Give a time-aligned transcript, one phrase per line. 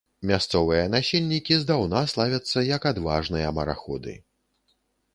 [0.29, 4.21] Мясцовыя насельнікі здаўна славяцца як адважныя мараходы.